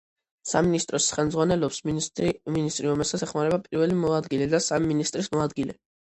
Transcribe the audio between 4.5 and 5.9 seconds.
და სამი მინისტრის მოადგილე.